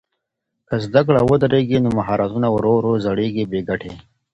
که 0.67 0.75
زده 0.85 1.01
کړه 1.07 1.21
ودرېږي 1.23 1.77
نو 1.83 1.89
مهارتونه 1.97 2.47
ورو 2.51 2.71
ورو 2.77 2.93
زړېږي 3.05 3.43
بې 3.51 3.61
ګټې. 3.69 3.91